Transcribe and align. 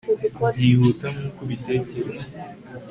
Byihuta 0.51 1.05
nkuko 1.13 1.39
ubitekereza 1.45 2.27